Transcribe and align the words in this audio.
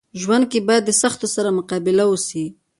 ژوند 0.21 0.43
کي 0.51 0.59
باید 0.67 0.83
د 0.85 0.91
سختيو 1.01 1.33
سره 1.35 1.49
مقابله 1.57 2.03
وسي. 2.07 2.45